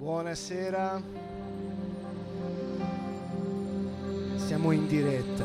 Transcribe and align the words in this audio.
Buonasera. 0.00 0.98
Siamo 4.36 4.70
in 4.70 4.86
diretta. 4.86 5.44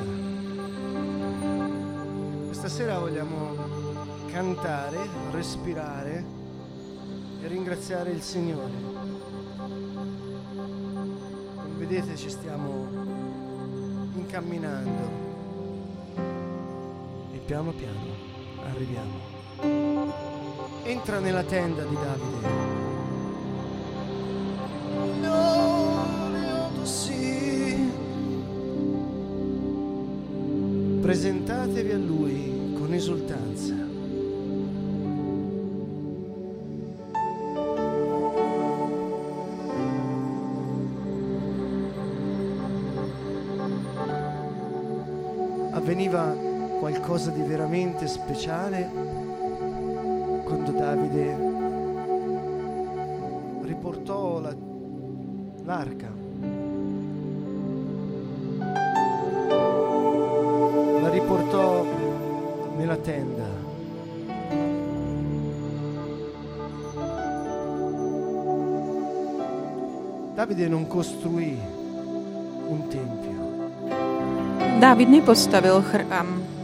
Questa 2.46 2.70
sera 2.70 2.98
vogliamo 3.00 3.54
cantare, 4.28 5.10
respirare 5.32 6.24
e 7.42 7.48
ringraziare 7.50 8.12
il 8.12 8.22
Signore. 8.22 8.72
Come 11.58 11.76
vedete 11.78 12.16
ci 12.16 12.30
stiamo 12.30 12.88
incamminando 14.16 15.10
e 17.34 17.38
piano 17.40 17.74
piano 17.74 18.00
arriviamo. 18.70 19.20
Entra 20.84 21.20
nella 21.20 21.44
tenda 21.44 21.84
di 21.84 21.96
Davide. 21.96 22.75
Presentatevi 31.06 31.92
a 31.92 31.98
Lui 32.00 32.74
con 32.74 32.92
esultanza. 32.92 33.76
Avveniva 45.74 46.36
qualcosa 46.80 47.30
di 47.30 47.44
veramente 47.44 48.08
speciale 48.08 48.90
quando 50.44 50.72
Davide 50.72 51.38
riportò 53.62 54.40
la- 54.40 54.56
l'arca. 55.66 56.25
Nella 62.86 62.98
tenda. 62.98 63.48
Davide 70.36 70.68
non 70.68 70.86
costruì 70.86 71.58
un 72.68 72.88
tempio. 72.88 73.34
Dávid 74.78 75.08
nepostavil 75.10 75.82
chrám. 75.82 76.55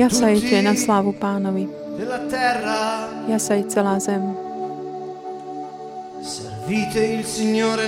Jasajte 0.00 0.64
na 0.64 0.72
slávu 0.72 1.12
pánovi. 1.12 1.68
terra. 2.32 3.04
Jasaj 3.28 3.68
celá 3.68 4.00
zem. 4.00 4.32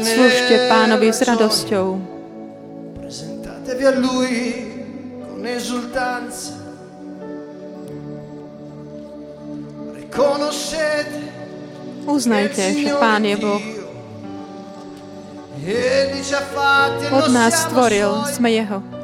Slúžte 0.05 0.57
pánovi 0.69 1.09
s 1.09 1.21
radosťou. 1.25 1.87
Presentatevi 3.01 3.85
a 3.89 3.93
Lui 3.97 4.37
con 5.25 5.41
esultanza. 5.47 6.53
Riconoscete 9.97 11.33
Uznajte, 12.05 12.75
že 12.77 12.91
Pán 12.99 13.25
je 13.25 13.37
Boh. 13.41 13.63
E 15.63 16.11
Od 17.15 17.31
nás 17.31 17.71
stvoril, 17.71 18.27
sme 18.35 18.51
Jeho. 18.51 19.02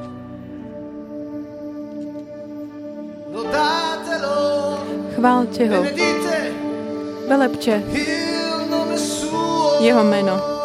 Chválte 5.19 5.67
Ho, 5.67 5.83
velepte. 7.29 7.83
Jeho 9.81 10.05
meno. 10.05 10.58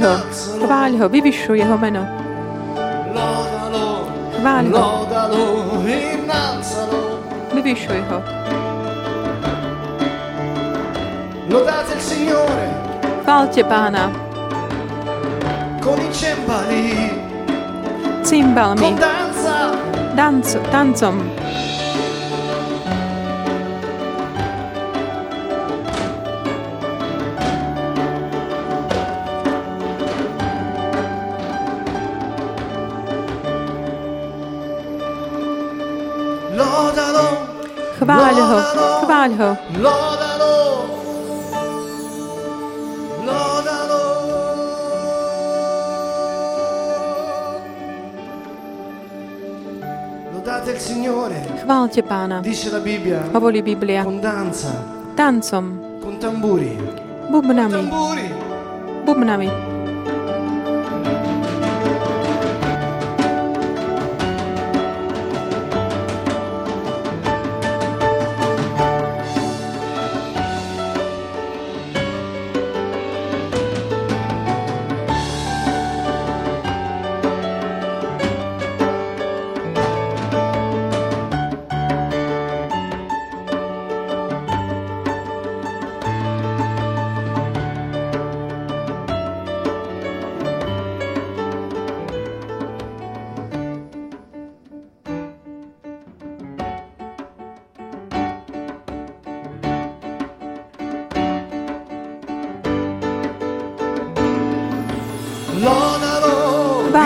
Ho, 0.00 0.14
chváľ 0.64 0.90
Ho, 1.00 1.06
vyvyšuj 1.12 1.56
Jeho 1.60 1.76
meno. 1.76 2.02
Chváľ 4.40 4.64
Ho, 4.72 4.84
vyvyšuj 7.54 8.00
Ho. 8.08 8.18
Chváľte 13.20 13.62
Pána 13.68 14.30
cymbalmi, 18.30 18.80
con 18.80 18.94
danza, 18.94 19.58
danco, 20.14 20.58
tancom. 20.70 21.39
Ho, 38.40 38.58
chváľ 39.04 39.30
ho. 39.38 39.50
Il 50.60 50.76
Signore. 50.78 51.38
Chváľte 51.60 52.00
pána. 52.00 52.40
Hovorí 53.34 53.60
Biblia. 53.60 54.00
Tancom, 55.12 55.66
bubnami, 57.28 57.82
bubnami. 59.04 59.69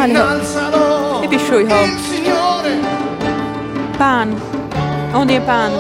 Chváľ 0.04 0.40
ho. 0.76 1.24
Vyvyšuj 1.24 1.64
ho. 1.64 1.80
Pán, 3.96 4.36
on 5.16 5.24
je 5.24 5.40
pán. 5.40 5.72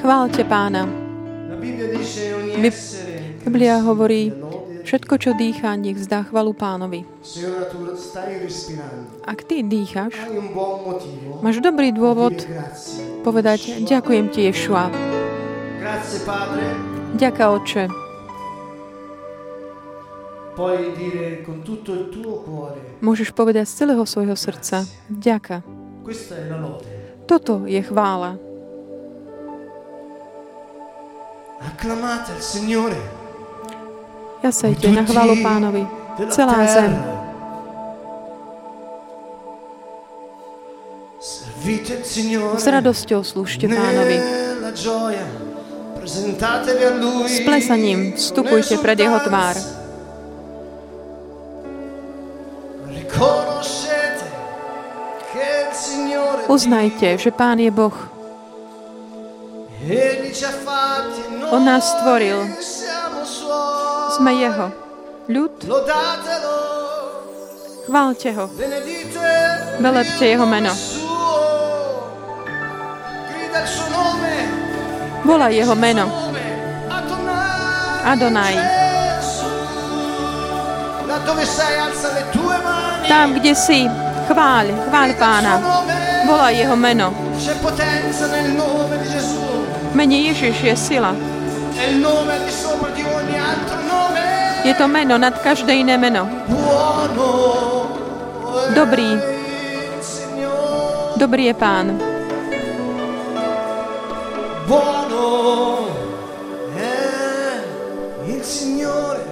Chváľte 0.00 0.44
pána. 0.48 1.03
Essere 2.64 3.14
Biblia 3.44 3.76
hovorí, 3.84 4.32
všetko, 4.88 5.14
čo 5.20 5.30
dýchá, 5.36 5.76
nech 5.76 6.00
vzdá 6.00 6.24
chvalu 6.24 6.56
pánovi. 6.56 7.04
Ak 9.20 9.44
ty 9.44 9.60
dýcháš, 9.60 10.16
máš 11.44 11.60
dobrý 11.60 11.92
dôvod 11.92 12.32
povedať, 13.20 13.84
ďakujem 13.84 14.32
ti, 14.32 14.48
Ješua. 14.48 14.88
Ďaká, 17.20 17.52
cuore. 17.52 17.84
Môžeš 23.04 23.28
povedať 23.36 23.68
z 23.68 23.74
celého 23.84 24.04
svojho 24.08 24.36
srdca, 24.40 24.88
lode. 26.64 26.88
Toto 27.28 27.68
je 27.68 27.82
chvála. 27.84 28.53
Acclamate 31.66 32.32
il 32.36 32.42
Signore. 32.42 33.00
Jasajte 34.42 34.88
na 34.92 35.02
chválu 35.04 35.40
pánovi. 35.42 35.82
Celá 36.28 36.66
zem. 36.68 36.92
S 42.60 42.66
radosťou 42.68 43.24
slúžte 43.24 43.64
pánovi. 43.64 44.20
S 47.24 47.40
plesaním 47.40 48.12
vstupujte 48.12 48.76
pred 48.84 49.00
jeho 49.00 49.18
tvár. 49.24 49.56
Uznajte, 56.44 57.16
že 57.16 57.32
Pán 57.32 57.56
je 57.56 57.72
Boh. 57.72 58.13
On 61.52 61.62
nás 61.64 61.84
stvoril. 61.92 62.48
Sme 64.16 64.32
jeho. 64.40 64.72
Ľud, 65.28 65.56
chváľte 67.88 68.28
ho. 68.36 68.44
Velepte 69.80 70.24
jeho 70.24 70.46
meno. 70.48 70.72
Volaj 75.24 75.52
jeho 75.56 75.74
meno. 75.76 76.04
Adonai. 78.04 78.56
Tam, 83.08 83.32
kde 83.36 83.52
si, 83.56 83.88
chváľ, 84.28 84.66
chváľ 84.88 85.10
pána. 85.16 85.54
Volaj 86.28 86.52
jeho 86.56 86.76
meno. 86.76 87.08
C'è 87.40 87.56
potenza 87.60 88.26
nel 88.28 88.52
nome 88.56 88.96
di 89.00 89.08
Gesù. 89.08 89.63
Mene 89.94 90.26
Ježiš 90.26 90.58
je 90.58 90.74
sila. 90.76 91.14
Je 94.64 94.74
to 94.74 94.86
meno 94.90 95.14
nad 95.18 95.38
každé 95.38 95.86
iné 95.86 95.94
meno. 95.94 96.26
Dobrý. 98.74 99.10
Dobrý 101.14 101.44
je 101.46 101.54
Pán. 101.54 101.94
Buono 104.66 105.86
è 106.74 107.60
il 108.26 108.42
Signore, 108.42 109.22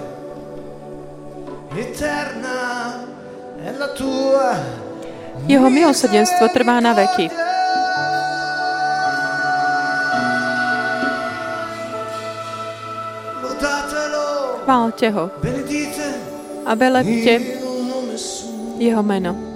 eterna 1.75 3.03
è 3.59 3.71
la 3.75 3.89
tua. 3.97 4.55
Jeho 5.43 5.67
milosrdenstvo 5.67 6.47
trvá 6.53 6.79
na 6.79 6.93
veky. 6.93 7.52
Chváľte 14.63 15.07
ho. 15.11 15.29
A 16.63 16.71
velepte 16.79 17.33
jeho 18.79 19.03
meno. 19.03 19.52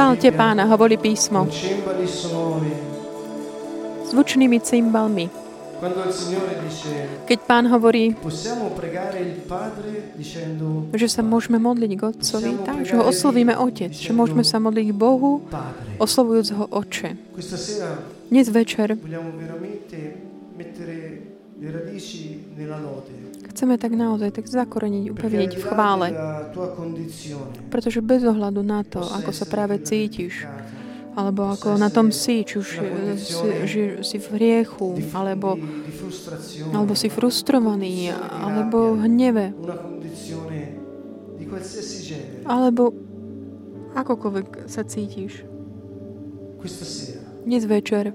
Chválte 0.00 0.32
pána, 0.32 0.64
hovorí 0.64 0.96
písmo, 0.96 1.44
zvučnými 4.08 4.56
cymbalmi. 4.64 5.28
Keď 7.28 7.38
pán 7.44 7.68
hovorí, 7.68 8.16
že 10.96 11.04
sa 11.04 11.20
môžeme 11.20 11.60
modliť 11.60 11.92
k 11.92 12.16
Otcovi, 12.16 12.52
tak, 12.64 12.88
že 12.88 12.96
ho 12.96 13.04
oslovíme 13.04 13.52
Otec, 13.60 13.92
že 13.92 14.16
môžeme 14.16 14.40
sa 14.40 14.56
modliť 14.56 14.88
k 14.88 14.96
Bohu, 14.96 15.44
oslovujúc 16.00 16.48
ho 16.56 16.64
Oče. 16.80 17.20
Dnes 18.32 18.48
večer 18.48 18.96
chceme 23.50 23.76
tak 23.76 23.92
naozaj 23.98 24.30
tak 24.30 24.46
zakoreniť, 24.46 25.04
upevniť 25.10 25.52
v 25.58 25.64
chvále, 25.66 26.08
pretože 27.68 28.00
bez 28.00 28.22
ohľadu 28.22 28.62
na 28.62 28.86
to, 28.86 29.02
ako 29.02 29.30
sa 29.34 29.44
práve 29.44 29.82
cítiš, 29.82 30.46
alebo 31.18 31.50
ako 31.50 31.74
na 31.74 31.90
tom 31.90 32.14
si, 32.14 32.46
či 32.46 32.62
už 32.62 32.68
si, 33.18 33.48
že 33.66 33.82
si 34.06 34.16
v 34.22 34.26
hriechu, 34.38 34.94
alebo, 35.10 35.58
alebo 36.70 36.92
si 36.94 37.10
frustrovaný, 37.10 38.14
alebo 38.14 38.94
v 38.94 39.00
hneve, 39.10 39.46
alebo 42.46 42.94
akokoľvek 43.98 44.70
sa 44.70 44.86
cítiš. 44.86 45.42
Dnes 47.42 47.64
večer, 47.66 48.14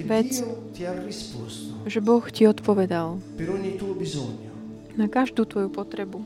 Vec. 0.00 0.40
Že 1.84 1.98
Boh 2.00 2.24
ti 2.32 2.48
odpovedal. 2.48 3.20
Na 4.96 5.06
každú 5.08 5.44
tvoju 5.44 5.68
potrebu. 5.68 6.24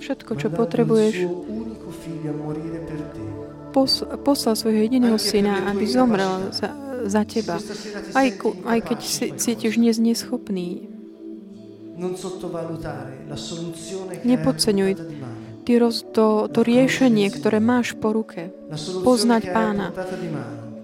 Všetko, 0.00 0.32
čo 0.40 0.48
potrebuješ, 0.48 1.14
pos- 3.76 4.08
poslal 4.24 4.56
svojho 4.56 4.80
jediného 4.88 5.20
syna, 5.20 5.68
aby 5.68 5.84
zomrel 5.84 6.48
za, 6.56 6.72
za 7.04 7.22
teba. 7.28 7.60
Aj, 8.16 8.28
ku, 8.32 8.56
aj 8.64 8.78
keď 8.88 8.98
si, 9.04 9.26
cítiš 9.36 9.76
dnes 9.76 10.00
neschopný, 10.00 10.88
Nepodceňuj 14.22 14.92
ty 15.66 15.72
roz, 15.76 16.06
to, 16.14 16.48
to 16.48 16.64
riešenie, 16.64 17.28
ktoré 17.28 17.58
máš 17.60 17.92
po 17.98 18.14
ruke, 18.16 18.54
poznať 19.04 19.42
pána. 19.52 19.92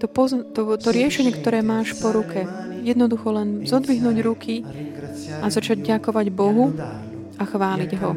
To, 0.05 0.07
pozn- 0.13 0.45
to, 0.53 0.77
to 0.77 0.89
riešenie, 0.93 1.33
ktoré 1.33 1.65
máš 1.65 1.97
po 1.97 2.13
ruke, 2.13 2.45
jednoducho 2.85 3.33
len 3.33 3.65
zodvihnúť 3.65 4.17
ruky 4.21 4.61
a 5.41 5.49
začať 5.49 5.81
ďakovať 5.81 6.29
Bohu 6.29 6.69
a 7.41 7.43
chváliť 7.43 7.91
ho 8.05 8.13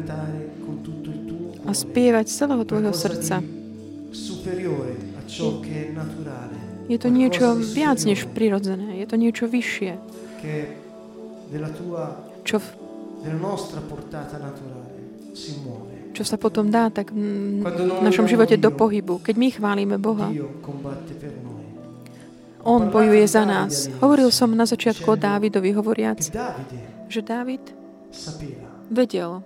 a 1.65 1.71
spievať 1.73 2.25
z 2.29 2.33
celého 2.45 2.63
tvojho 2.65 2.93
srdca. 2.93 3.41
Je 6.89 6.97
to 6.97 7.09
niečo 7.09 7.45
viac 7.57 7.99
než 8.05 8.29
prirodzené, 8.29 9.01
je 9.01 9.05
to 9.09 9.17
niečo 9.17 9.45
vyššie, 9.49 9.91
čo, 12.45 12.57
v, 12.57 12.67
čo 16.13 16.23
sa 16.25 16.37
potom 16.41 16.73
dá 16.73 16.89
tak 16.89 17.13
v 17.13 18.01
našom 18.01 18.25
živote 18.25 18.57
do 18.57 18.73
pohybu. 18.73 19.21
Keď 19.21 19.35
my 19.37 19.47
chválime 19.53 19.95
Boha, 20.01 20.33
On 22.63 22.91
bojuje 22.91 23.27
za 23.27 23.47
nás. 23.47 23.87
Hovoril 24.03 24.31
som 24.35 24.51
na 24.51 24.67
začiatku 24.67 25.07
o 25.07 25.15
Dávidovi, 25.15 25.71
hovoriac, 25.71 26.19
že 27.07 27.21
Dávid 27.23 27.63
vedel, 28.91 29.43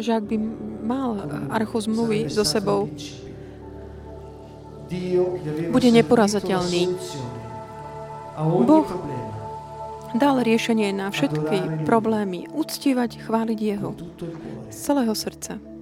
že 0.00 0.10
ak 0.14 0.24
by 0.24 0.36
mal 0.80 1.10
archu 1.52 1.78
zmluvy 1.84 2.32
so 2.32 2.46
sebou, 2.46 2.88
bude 5.68 5.90
neporazateľný. 5.90 6.82
Boh 8.64 8.88
dal 10.14 10.36
riešenie 10.46 10.94
na 10.94 11.10
všetky 11.10 11.84
problémy, 11.84 12.46
uctívať, 12.54 13.26
chváliť 13.26 13.58
Jeho 13.58 13.90
z 14.70 14.76
celého 14.78 15.14
srdca. 15.14 15.73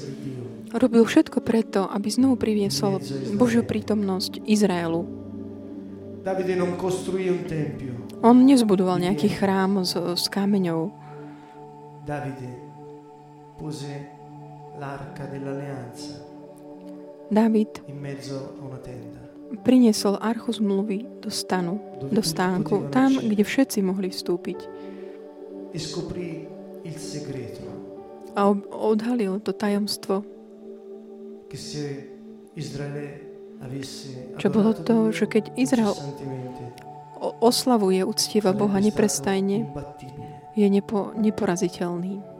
Di 0.00 0.14
Dio 0.24 0.44
robil 0.72 1.04
všetko 1.04 1.44
preto, 1.44 1.84
aby 1.86 2.08
znovu 2.08 2.40
priviesol 2.40 2.98
Božiu 3.36 3.62
prítomnosť 3.62 4.42
Izraelu. 4.48 5.04
Davide 6.26 6.58
non 6.58 6.74
costruì 6.74 7.30
un 7.30 7.46
tempio, 7.46 7.94
On 8.24 8.34
nezbudoval 8.34 8.98
nejaký 8.98 9.30
chrám 9.30 9.86
s, 9.86 9.94
s 9.94 10.26
kameňou. 10.26 10.90
Davide 12.02 12.50
pose 13.54 13.92
l'arca 14.78 15.24
dell'alleanza 15.30 16.20
David 17.30 17.82
priniesol 19.62 20.18
archu 20.18 20.52
zmluvy 20.52 21.22
do 21.22 21.30
stanu, 21.30 21.78
do 22.02 22.22
stánku, 22.22 22.90
tam, 22.90 23.18
kde 23.18 23.42
všetci 23.46 23.78
mohli 23.82 24.10
vstúpiť. 24.10 24.58
A 28.36 28.40
odhalil 28.70 29.40
to 29.40 29.52
tajomstvo, 29.56 30.26
čo 34.36 34.48
bolo 34.52 34.72
to, 34.76 34.96
že 35.14 35.24
keď 35.30 35.44
Izrael 35.56 35.94
oslavuje, 37.40 38.04
uctieva 38.04 38.52
Boha 38.52 38.76
neprestajne, 38.82 39.70
je 40.56 40.66
nepo, 40.68 41.16
neporaziteľný. 41.16 42.36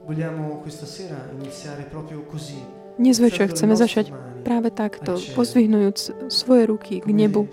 Vogliamo 0.00 0.58
questa 0.58 0.86
sera 0.90 1.28
iniziare 1.38 1.84
proprio 1.86 2.24
così, 2.26 2.58
Dnes 3.00 3.16
večer 3.16 3.48
chceme 3.48 3.72
začať 3.72 4.12
práve 4.44 4.68
takto, 4.68 5.16
pozdvihnujúc 5.32 6.28
svoje 6.28 6.68
ruky 6.68 7.00
k 7.00 7.08
nebu, 7.08 7.48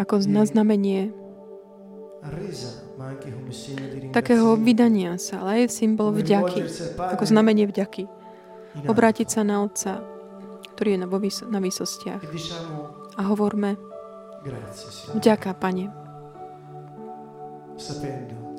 ako 0.00 0.24
na 0.24 0.48
znamenie 0.48 1.12
takého 4.16 4.56
vydania 4.56 5.20
sa, 5.20 5.44
ale 5.44 5.68
aj 5.68 5.76
symbol 5.76 6.16
vďaky, 6.16 6.64
ako 6.96 7.24
znamenie 7.28 7.68
vďaky. 7.68 8.08
Obrátiť 8.88 9.28
sa 9.28 9.44
na 9.44 9.60
Otca, 9.60 10.00
ktorý 10.72 10.96
je 10.96 10.98
na, 11.04 11.06
vo 11.12 11.20
vys- 11.20 11.44
na 11.44 11.60
výsostiach. 11.60 12.24
A 13.20 13.22
hovorme, 13.28 13.76
vďaka, 15.12 15.52
Pane, 15.60 15.92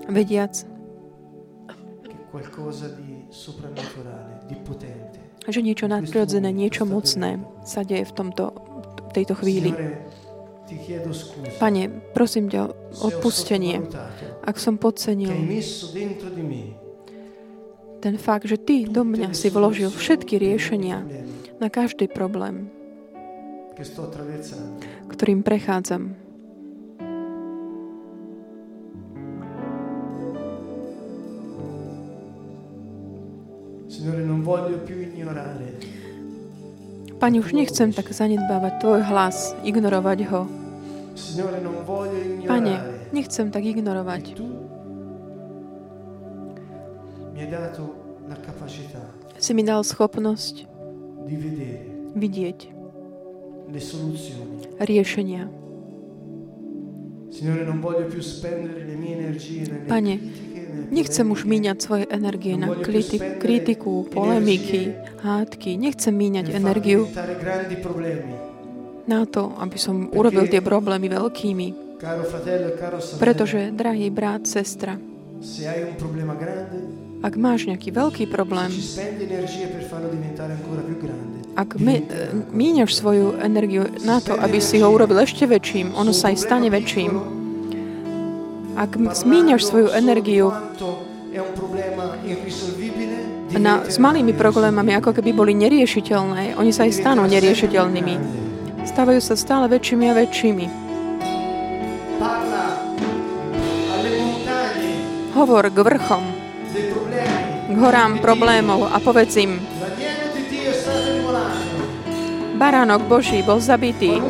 vediac, 0.06 0.54
qualcosa 2.38 2.88
di 2.90 3.26
soprannaturale, 3.30 4.46
di 4.46 4.56
potente, 4.56 4.97
že 5.48 5.64
niečo 5.64 5.88
nadprirodzené, 5.88 6.52
niečo 6.52 6.84
mocné 6.84 7.40
sa 7.64 7.84
deje 7.88 8.04
v 8.08 8.14
tomto, 8.14 8.52
v 9.08 9.12
tejto 9.16 9.34
chvíli. 9.40 9.72
Pane, 11.64 11.84
prosím 12.12 12.52
ťa 12.52 12.68
odpustenie, 13.00 13.88
ak 14.44 14.60
som 14.60 14.76
podcenil 14.76 15.32
ten 17.98 18.16
fakt, 18.20 18.46
že 18.46 18.60
Ty 18.60 18.92
do 18.92 19.02
mňa 19.08 19.32
si 19.34 19.48
vložil 19.48 19.90
všetky 19.90 20.38
riešenia 20.38 21.02
na 21.58 21.72
každý 21.72 22.12
problém, 22.12 22.70
ktorým 25.08 25.42
prechádzam. 25.42 26.28
Signore, 33.88 34.22
non 34.22 34.46
voglio 34.46 34.78
più 34.86 35.07
Pane, 37.18 37.40
už 37.40 37.54
nechcem 37.54 37.90
tak 37.94 38.14
zanedbávať 38.14 38.74
Tvoj 38.78 39.02
hlas, 39.10 39.58
ignorovať 39.66 40.20
ho. 40.30 40.46
Pane, 42.46 42.76
nechcem 43.10 43.50
tak 43.50 43.66
ignorovať. 43.66 44.38
capacità 48.48 49.02
Si 49.38 49.54
mi 49.54 49.62
dal 49.62 49.86
schopnosť 49.86 50.66
vidieť 52.18 52.60
riešenia. 54.82 55.46
Pane, 59.88 60.14
Nechcem 60.92 61.26
už 61.28 61.44
míňať 61.44 61.78
svoje 61.82 62.04
energie 62.10 62.56
na 62.58 62.72
kriti- 62.78 63.20
kritiku, 63.42 64.08
polemiky, 64.10 64.94
hádky. 65.22 65.78
Nechcem 65.78 66.14
míňať 66.14 66.54
energiu 66.54 67.10
na 69.08 69.24
to, 69.24 69.56
aby 69.58 69.78
som 69.80 70.12
urobil 70.12 70.52
tie 70.52 70.60
problémy 70.60 71.08
veľkými. 71.08 71.68
Pretože, 73.18 73.74
drahý 73.74 74.12
brat, 74.14 74.46
sestra, 74.46 75.00
ak 77.18 77.34
máš 77.34 77.66
nejaký 77.66 77.90
veľký 77.90 78.26
problém. 78.30 78.70
Ak 81.58 81.74
míňaš 82.54 82.92
svoju 82.94 83.42
energiu 83.42 83.90
na 84.06 84.22
to, 84.22 84.38
aby 84.38 84.62
si 84.62 84.78
ho 84.78 84.90
urobil 84.94 85.18
ešte 85.26 85.50
väčším, 85.50 85.98
ono 85.98 86.14
sa 86.14 86.30
aj 86.30 86.38
stane 86.38 86.70
väčším. 86.70 87.37
Ak 88.78 88.94
míňaš 89.26 89.66
svoju 89.66 89.90
energiu 89.90 90.54
na, 93.58 93.82
s 93.90 93.98
malými 93.98 94.38
problémami, 94.38 94.94
ako 94.94 95.18
keby 95.18 95.34
boli 95.34 95.58
neriešiteľné, 95.58 96.54
oni 96.62 96.70
sa 96.70 96.86
aj 96.86 96.94
stanú 96.94 97.26
neriešiteľnými. 97.26 98.16
Stávajú 98.86 99.18
sa 99.18 99.34
stále 99.34 99.66
väčšími 99.66 100.06
a 100.06 100.14
väčšími. 100.14 100.66
Hovor 105.34 105.74
k 105.74 105.78
vrchom, 105.82 106.24
k 107.74 107.76
horám 107.82 108.22
problémov 108.22 108.94
a 108.94 109.02
povedz 109.02 109.42
im, 109.42 109.58
Baránok 112.58 113.06
Boží 113.10 113.42
bol 113.42 113.58
zabitý. 113.58 114.22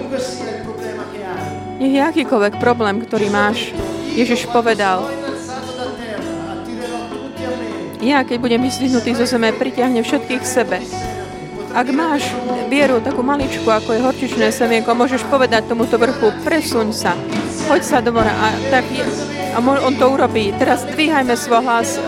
Nech 1.80 1.94
je 1.96 2.02
akýkoľvek 2.04 2.60
problém, 2.60 3.00
ktorý 3.00 3.32
máš, 3.32 3.72
Ježiš 4.18 4.50
povedal, 4.50 5.06
ja, 8.02 8.26
keď 8.26 8.38
budem 8.42 8.66
vyzdvihnutý 8.66 9.14
zo 9.14 9.30
zeme, 9.30 9.54
pritiahne 9.54 10.02
všetkých 10.02 10.42
k 10.42 10.48
sebe. 10.48 10.78
Ak 11.78 11.86
máš 11.94 12.26
vieru 12.66 12.98
takú 12.98 13.22
maličku, 13.22 13.70
ako 13.70 13.94
je 13.94 14.02
horčičné 14.02 14.50
semienko, 14.50 14.98
môžeš 14.98 15.22
povedať 15.30 15.70
tomuto 15.70 16.02
vrchu, 16.02 16.34
presuň 16.42 16.88
sa, 16.90 17.14
hoď 17.70 17.82
sa 17.86 18.02
do 18.02 18.10
mora 18.10 18.34
a, 18.34 18.58
tak 18.74 18.90
je, 18.90 19.06
a 19.54 19.62
on 19.62 19.94
to 19.94 20.10
urobí. 20.10 20.50
Teraz 20.58 20.82
dvíhajme 20.90 21.38
svoj 21.38 21.62
hlas 21.62 22.02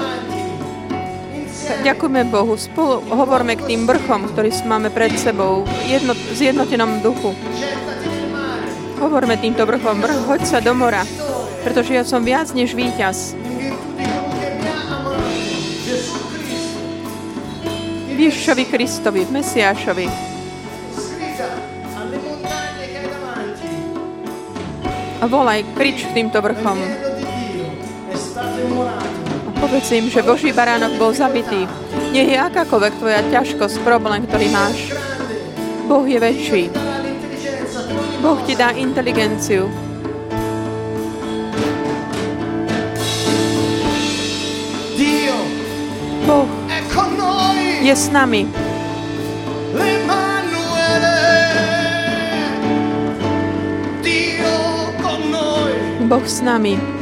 ďakujeme 1.85 2.25
Bohu. 2.33 2.57
Spolu 2.57 3.05
hovorme 3.13 3.53
k 3.53 3.69
tým 3.69 3.85
vrchom, 3.85 4.33
ktorý 4.33 4.49
máme 4.65 4.89
pred 4.89 5.13
sebou, 5.13 5.63
v 5.63 6.33
zjednotenom 6.33 7.05
duchu. 7.05 7.37
Hovorme 8.97 9.37
týmto 9.37 9.63
vrchom, 9.63 10.01
vrch, 10.01 10.19
hoď 10.27 10.41
sa 10.43 10.59
do 10.59 10.73
mora, 10.75 11.05
pretože 11.69 11.93
ja 11.93 12.01
som 12.01 12.25
viac 12.25 12.49
než 12.57 12.73
víťaz. 12.73 13.37
Ježišovi 18.17 18.65
Kristovi, 18.65 19.21
Mesiášovi. 19.29 20.09
A 25.21 25.25
volaj, 25.29 25.61
krič 25.77 26.09
týmto 26.09 26.41
vrchom. 26.41 26.81
Povedz 29.61 29.93
im, 29.93 30.09
že 30.09 30.25
Boží 30.25 30.49
baránok 30.49 30.97
bol 30.97 31.13
zabitý. 31.13 31.69
Nech 32.09 32.33
je 32.33 32.39
akákoľvek 32.39 32.93
tvoja 32.97 33.21
ťažkosť, 33.29 33.85
problém, 33.85 34.25
ktorý 34.25 34.49
máš. 34.49 34.89
Boh 35.85 36.07
je 36.07 36.17
väčší. 36.17 36.63
Boh 38.25 38.39
ti 38.41 38.57
dá 38.57 38.73
inteligenciu. 38.73 39.88
Boh 46.29 46.45
je 47.81 47.95
s 47.95 48.13
nami. 48.13 48.45
Boh 56.05 56.25
s 56.25 56.41
nami. 56.45 56.98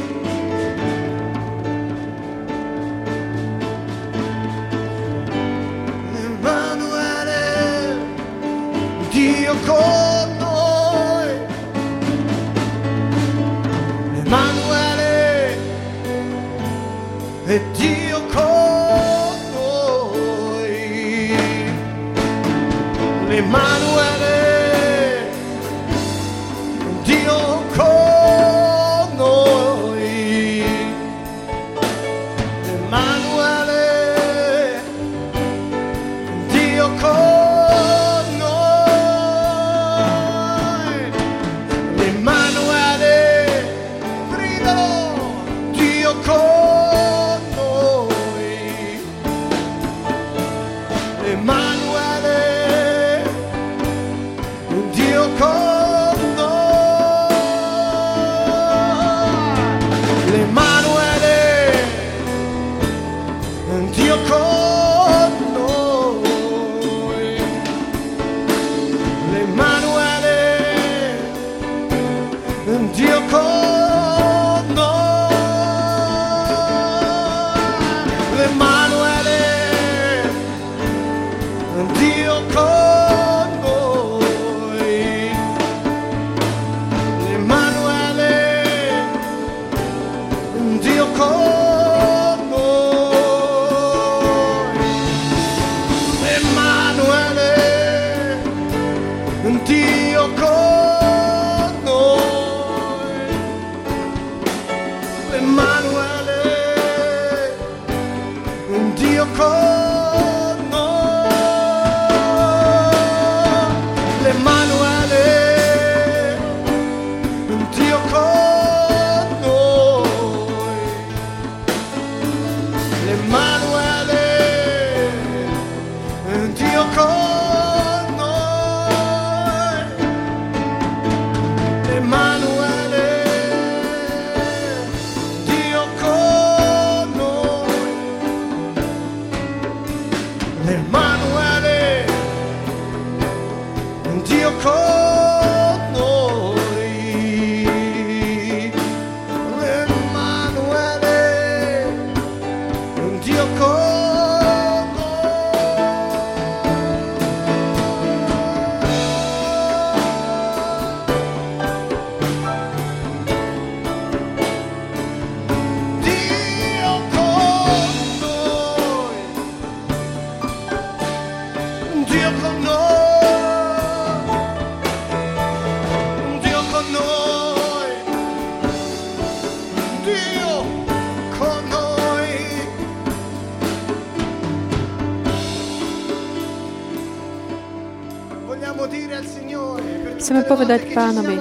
Chceme 190.18 190.42
povedať 190.44 190.92
pánovi, 190.92 191.38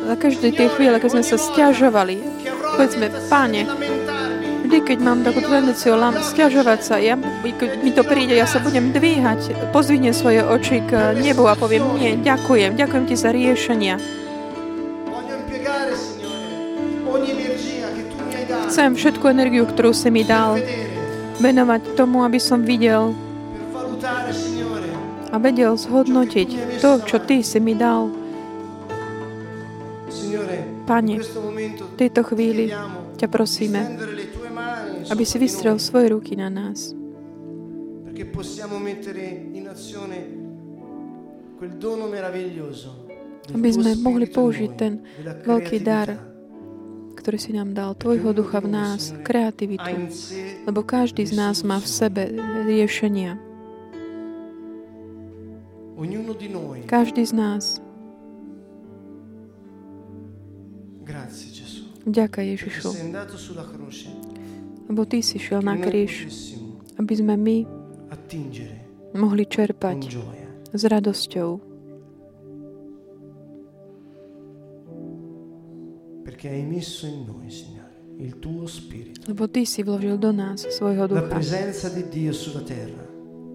za 0.00 0.16
každé 0.18 0.48
tie 0.56 0.66
chvíle, 0.74 0.98
keď 0.98 1.10
sme 1.14 1.24
sa 1.24 1.36
stiažovali, 1.38 2.18
povedzme, 2.74 3.06
páne, 3.30 3.62
vždy, 4.66 4.78
keď 4.82 4.98
mám 5.02 5.22
takú 5.22 5.38
tendenciu 5.44 5.94
stiažovať 6.18 6.80
sa, 6.82 6.98
ja, 6.98 7.14
keď 7.44 7.70
mi 7.86 7.94
to 7.94 8.02
príde, 8.02 8.34
ja 8.34 8.48
sa 8.48 8.58
budem 8.58 8.90
dvíhať, 8.90 9.70
pozvihnem 9.70 10.10
svoje 10.10 10.42
oči 10.42 10.82
k 10.82 11.14
nebu 11.14 11.46
a 11.46 11.54
poviem, 11.54 11.84
nie, 11.94 12.18
ďakujem, 12.18 12.74
ďakujem 12.74 13.04
ti 13.06 13.14
za 13.14 13.30
riešenia. 13.30 14.02
Chcem 18.70 18.94
všetku 18.94 19.26
energiu, 19.26 19.66
ktorú 19.66 19.90
si 19.90 20.10
mi 20.14 20.22
dal, 20.22 20.58
venovať 21.38 21.94
tomu, 21.94 22.22
aby 22.22 22.38
som 22.38 22.62
videl 22.62 23.14
a 25.30 25.36
vedel 25.38 25.78
zhodnotiť 25.78 26.82
to, 26.82 26.90
čo 27.06 27.16
Ty 27.22 27.38
si 27.46 27.58
mi 27.62 27.78
dal. 27.78 28.10
Pane, 30.90 31.22
v 31.22 31.94
tejto 31.94 32.26
chvíli 32.26 32.66
ťa 33.14 33.30
prosíme, 33.30 33.94
aby 35.06 35.22
si 35.22 35.38
vystrel 35.38 35.78
svoje 35.78 36.10
ruky 36.10 36.34
na 36.34 36.50
nás. 36.50 36.90
Aby 43.50 43.70
sme 43.70 43.90
mohli 44.02 44.26
použiť 44.26 44.70
ten 44.74 44.92
veľký 45.46 45.78
dar, 45.78 46.08
ktorý 47.14 47.38
si 47.38 47.54
nám 47.54 47.70
dal, 47.70 47.94
Tvojho 47.94 48.34
ducha 48.34 48.58
v 48.58 48.68
nás, 48.74 49.14
kreativitu, 49.22 49.94
lebo 50.66 50.82
každý 50.82 51.22
z 51.22 51.38
nás 51.38 51.62
má 51.62 51.78
v 51.78 51.86
sebe 51.86 52.22
riešenia. 52.66 53.49
Každý 56.88 57.22
z 57.28 57.32
nás. 57.36 57.64
Ďakujem 62.08 62.46
Ježišu. 62.56 62.88
Lebo 64.88 65.04
Ty 65.04 65.18
si 65.20 65.36
šiel 65.36 65.60
na 65.60 65.76
kríž, 65.76 66.32
aby 66.96 67.12
sme 67.12 67.36
my 67.36 67.56
mohli 69.12 69.44
čerpať 69.44 70.16
s 70.72 70.82
radosťou. 70.88 71.60
Lebo 79.28 79.44
Ty 79.44 79.62
si 79.68 79.80
vložil 79.84 80.16
do 80.16 80.32
nás 80.32 80.64
svojho 80.64 81.12
ducha. 81.12 81.28
La 81.28 81.28
presenza 81.28 81.92
di 81.92 82.08
Dio 82.08 82.32
sulla 82.32 82.64
terra, 82.64 83.04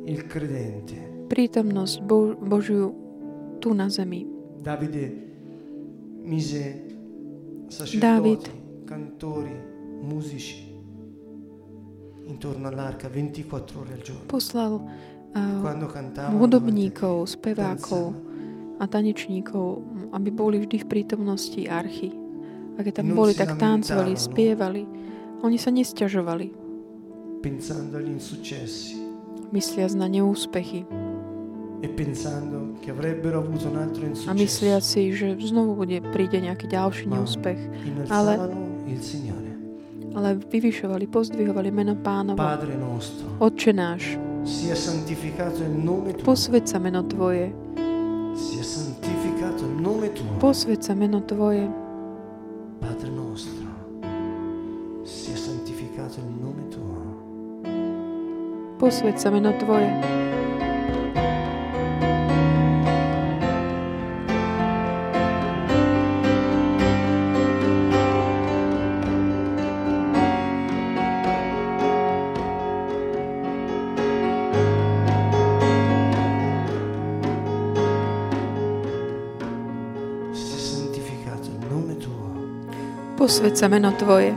il 0.05 0.29
credente, 0.29 1.14
prítomnosť 1.27 1.95
Bo- 2.05 2.37
Božiu 2.37 2.93
tu 3.59 3.73
na 3.73 3.89
zemi. 3.89 4.25
Davide 4.61 5.05
mise 6.25 6.85
David 7.97 8.49
cantori, 8.85 9.53
muzici 10.01 10.65
intorno 12.25 12.67
all'arca 12.67 13.07
24 13.09 13.77
ore 13.77 13.93
al 13.93 14.01
giorno. 14.01 14.25
Poslal 14.25 14.73
uh, 14.81 16.37
hudobníkov, 16.37 17.29
spevákov 17.29 18.17
a 18.81 18.83
tanečníkov, 18.89 19.81
aby 20.11 20.29
boli 20.33 20.57
vždy 20.65 20.83
v 20.83 20.87
prítomnosti 20.89 21.61
archy. 21.69 22.11
A 22.75 22.83
keď 22.83 23.01
tam 23.01 23.15
boli, 23.15 23.31
tak 23.31 23.55
tancovali, 23.55 24.17
spievali. 24.19 24.83
Oni 25.45 25.55
sa 25.55 25.71
nestiažovali. 25.71 26.51
Mysliac 29.53 29.91
na 29.95 30.07
neúspechy. 30.09 30.83
E 31.85 32.91
a 34.25 34.33
myslia 34.33 34.81
si, 34.81 35.13
že 35.13 35.37
znovu 35.37 35.77
bude, 35.77 36.01
príde 36.09 36.41
nejaký 36.41 36.65
ďalší 36.65 37.05
neúspech. 37.05 37.59
Ale, 38.09 38.33
ale 40.17 40.29
vyvyšovali, 40.49 41.05
pozdvihovali 41.05 41.69
meno 41.69 41.93
Pánovo. 41.93 42.41
Otče 43.37 43.71
náš, 43.73 44.17
posved 46.25 46.65
sa 46.65 46.77
meno 46.81 47.05
Tvoje. 47.05 47.53
Posved 50.41 50.81
sa 50.81 50.93
meno 50.97 51.21
Tvoje. 51.21 51.65
Padre 52.81 53.09
nostro, 53.09 53.65
sia 55.05 55.37
santificato 55.37 56.21
il 56.21 56.33
nome 56.37 56.63
Tuo. 56.69 56.93
Posved 58.77 59.17
sa 59.17 59.29
meno 59.31 59.55
Tvoje. 59.57 60.24
Posved 83.35 83.57
sa 83.59 83.67
meno 83.67 83.91
Tvoje. 83.91 84.31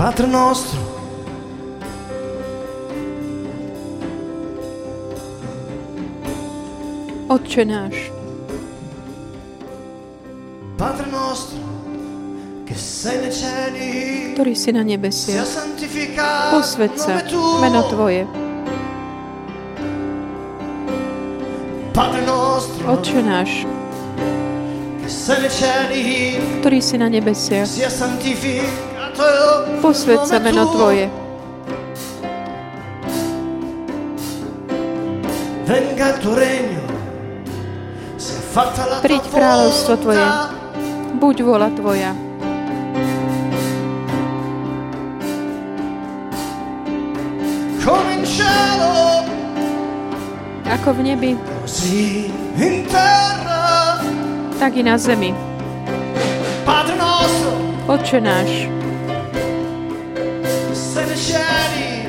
Padre 0.00 0.26
nostro, 0.32 0.80
Otče 7.28 7.64
náš, 7.68 8.08
Padre 10.80 11.04
nostro, 11.12 11.60
ktorý 14.34 14.52
si 14.52 14.70
na 14.70 14.84
nebesiach, 14.84 15.48
posved 16.52 16.92
sa. 16.94 17.24
meno 17.58 17.80
Tvoje. 17.88 18.28
Otče 22.86 23.20
náš, 23.20 23.64
ktorý 26.60 26.78
si 26.78 26.96
na 26.96 27.08
nebesiach, 27.08 27.66
posved 29.80 30.20
sa 30.22 30.36
meno 30.38 30.68
Tvoje. 30.70 31.06
Príď 39.00 39.24
kráľovstvo 39.28 39.94
Tvoje, 39.98 40.26
buď 41.16 41.36
vola 41.42 41.68
Tvoja. 41.70 42.27
Ako 50.68 50.92
v 50.92 51.00
nebi, 51.00 51.30
tak 54.60 54.76
i 54.76 54.82
na 54.84 55.00
zemi. 55.00 55.32
Otče 57.88 58.20
náš, 58.20 58.68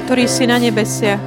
ktorý 0.04 0.26
si 0.28 0.44
na 0.44 0.60
nebesiach, 0.60 1.24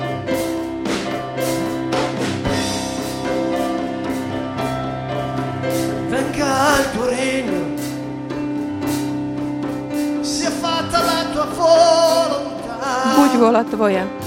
Buď 13.12 13.32
vola 13.40 13.64
Tvoja 13.64 14.21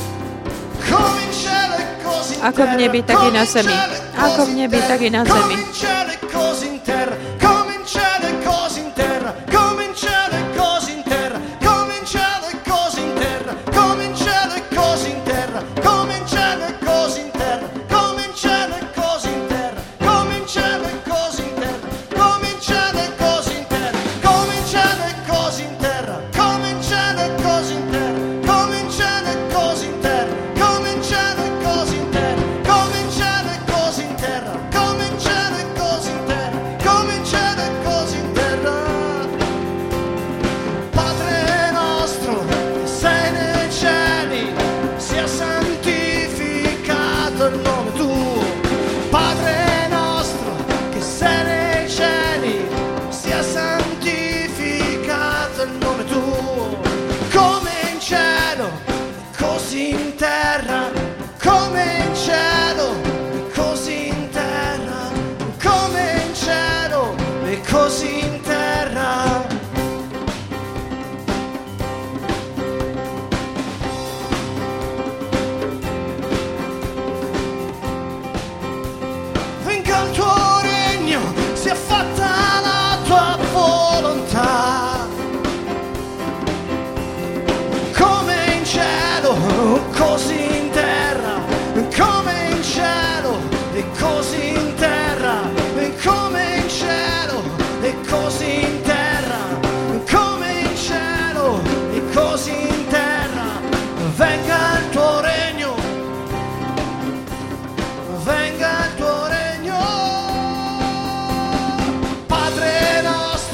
ako 2.46 2.62
v 2.62 2.74
nebi, 2.78 3.00
tak 3.02 3.18
i 3.26 3.30
na 3.34 3.44
zemi. 3.46 3.74
Ako 4.14 4.46
v 4.46 4.52
nebi, 4.54 4.80
tak 4.86 5.02
i 5.02 5.10
na 5.10 5.26
zemi. 5.26 5.58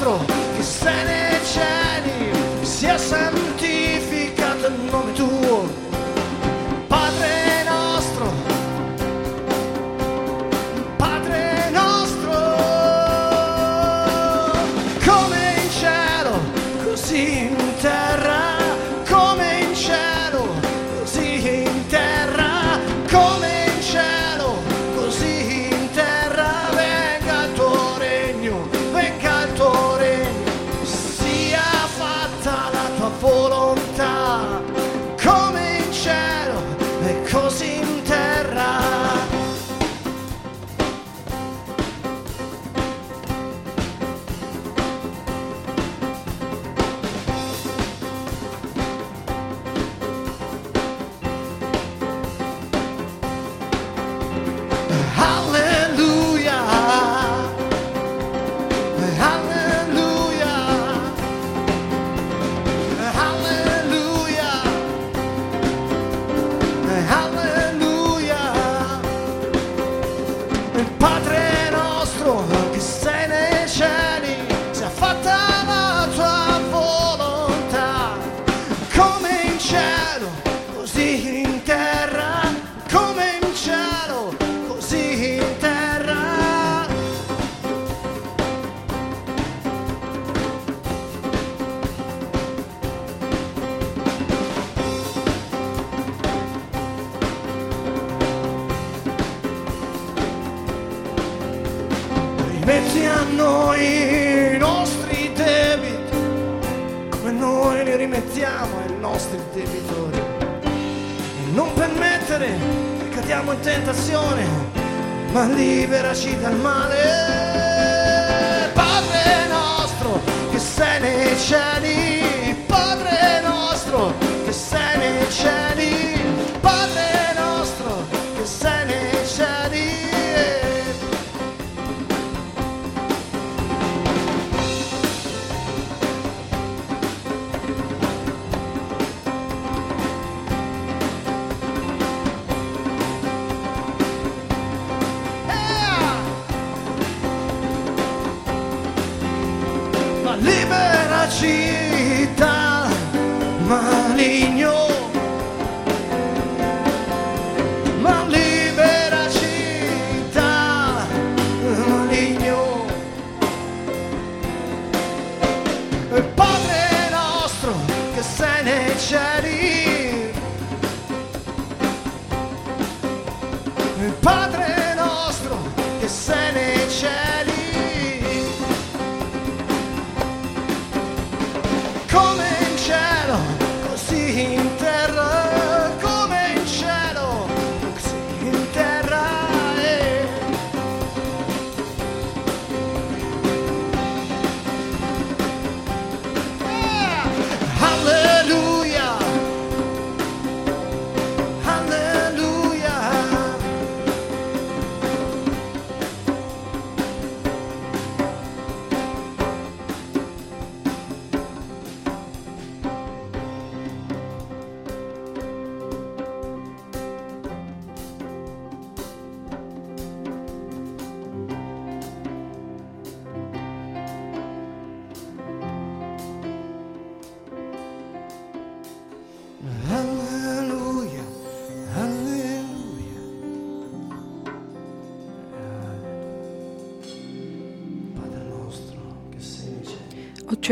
nostro 0.01 0.25
che 0.55 0.63
sei 0.63 1.03
nei 1.05 1.45
cieli 1.45 2.65
sia 2.65 2.97
santificato 2.97 4.67
il 4.67 4.79
nome 4.89 5.13
tuo. 5.13 5.90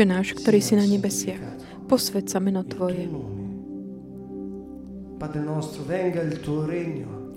Oče 0.00 0.08
náš, 0.08 0.32
ktorý 0.32 0.64
si 0.64 0.80
na 0.80 0.88
nebesiach, 0.88 1.44
posved 1.84 2.24
sa 2.24 2.40
meno 2.40 2.64
Tvoje. 2.64 3.04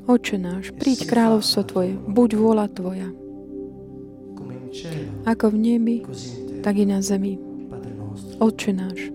Oče 0.08 0.38
náš, 0.39 0.71
príď 0.71 0.99
kráľovstvo 1.12 1.62
Tvoje, 1.67 1.99
buď 2.08 2.30
vôľa 2.39 2.71
Tvoja. 2.71 3.12
Ako 5.28 5.52
v 5.52 5.58
nebi, 5.60 6.08
tak 6.63 6.80
i 6.80 6.88
na 6.88 7.04
zemi. 7.04 7.36
Oče 8.39 8.71
náš, 8.71 9.12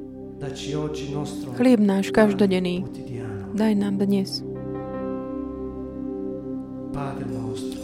chlieb 1.56 1.80
náš 1.80 2.12
každodenný, 2.12 2.84
daj 3.56 3.72
nám 3.80 3.96
dnes. 3.96 4.44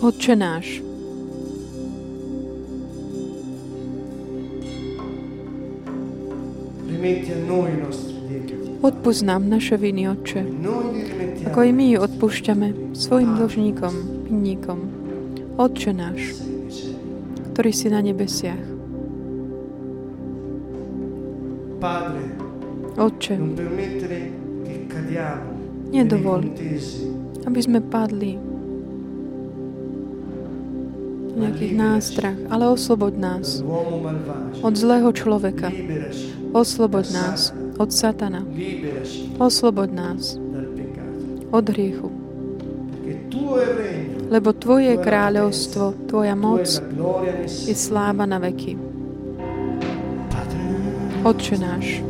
Otče 0.04 0.36
náš, 0.36 0.84
odpust 8.84 9.22
nám 9.24 9.48
naše 9.48 9.76
viny, 9.76 10.08
Otče, 10.12 10.44
ako 11.48 11.58
i 11.64 11.72
my 11.72 11.86
odpúšťame 12.00 12.96
svojim 12.96 13.36
dlžníkom, 13.40 13.94
vinníkom. 14.28 14.78
Otče 15.56 15.92
náš, 15.96 16.20
ktorý 17.52 17.70
si 17.72 17.86
na 17.88 18.00
nebesiach. 18.04 18.60
Otče, 22.94 23.34
Nedovol. 25.94 26.40
aby 27.44 27.60
sme 27.60 27.80
padli 27.84 28.53
nejakých 31.34 31.74
nástrach, 31.74 32.38
ale 32.50 32.70
osloboď 32.70 33.14
nás 33.18 33.60
od 34.62 34.74
zlého 34.74 35.10
človeka. 35.12 35.70
Osloboď 36.54 37.06
nás 37.10 37.50
od 37.78 37.90
Satana. 37.90 38.46
Osloboď 39.38 39.90
nás 39.90 40.38
od 41.50 41.64
hriechu. 41.70 42.08
Lebo 44.30 44.50
Tvoje 44.56 44.96
je 44.96 45.02
kráľovstvo, 45.02 46.06
Tvoja 46.06 46.34
moc 46.34 46.66
je 47.66 47.74
sláva 47.74 48.24
na 48.26 48.38
veky. 48.38 48.78
Otče 51.24 51.56
náš, 51.56 52.04